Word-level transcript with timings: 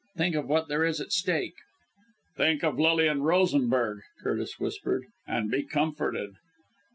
Think 0.17 0.33
of 0.33 0.47
what 0.49 0.67
there 0.67 0.83
is 0.83 0.99
at 0.99 1.11
stake." 1.11 1.53
"Think 2.35 2.63
of 2.63 2.79
Lilian 2.79 3.21
Rosenberg," 3.21 3.99
Curtis 4.23 4.59
whispered, 4.59 5.03
"and 5.27 5.51
be 5.51 5.61
comforted." 5.61 6.37